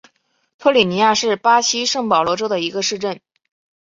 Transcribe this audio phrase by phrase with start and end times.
[0.57, 3.21] 托里尼亚是巴西圣保罗州的一个市镇。